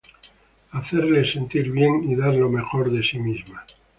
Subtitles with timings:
[0.71, 3.63] Hacerle sentir bien, y dar lo mejor de sí misma.